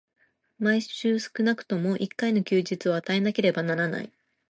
[0.57, 4.11] 毎週少くとも一回の休日を与えなければならない。